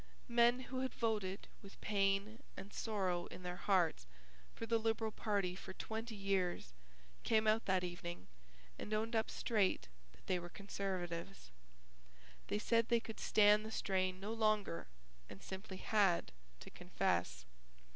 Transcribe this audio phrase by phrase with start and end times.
[0.29, 4.07] Men who had voted, with pain and sorrow in their hearts,
[4.55, 6.73] for the Liberal party for twenty years,
[7.23, 8.25] came out that evening
[8.79, 11.51] and owned up straight that they were Conservatives.
[12.47, 14.87] They said they could stand the strain no longer
[15.29, 16.31] and simply had
[16.61, 17.45] to confess.